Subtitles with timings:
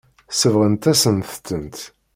[0.39, 1.79] Sebɣent-asent-tent.